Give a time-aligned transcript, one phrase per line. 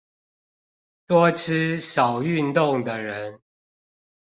[1.05, 3.39] 多吃少運動的人